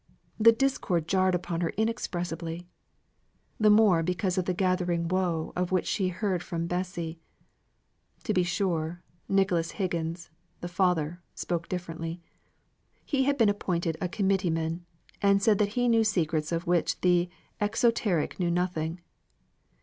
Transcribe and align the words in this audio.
The 0.39 0.51
discord 0.51 1.07
jarred 1.07 1.35
upon 1.35 1.61
her 1.61 1.69
inexpressibly. 1.77 2.65
The 3.59 3.69
more 3.69 4.01
because 4.01 4.35
of 4.35 4.45
the 4.45 4.53
gathering 4.55 5.07
woe 5.07 5.53
of 5.55 5.71
which 5.71 5.85
she 5.85 6.07
heard 6.07 6.41
from 6.41 6.65
Bessy. 6.65 7.19
To 8.23 8.33
be 8.33 8.41
sure, 8.41 9.03
Nicholas 9.29 9.73
Higgins, 9.73 10.31
the 10.59 10.67
father, 10.67 11.21
spoke 11.35 11.69
differently. 11.69 12.19
He 13.05 13.25
had 13.25 13.37
been 13.37 13.47
appointed 13.47 13.95
a 14.01 14.09
committee 14.09 14.49
man, 14.49 14.87
and 15.21 15.39
said 15.39 15.59
that 15.59 15.73
he 15.77 15.87
knew 15.87 16.03
secrets 16.03 16.51
of 16.51 16.65
which 16.65 16.99
the 17.01 17.29
exoteric 17.59 18.39
knew 18.39 18.49
nothing. 18.49 19.01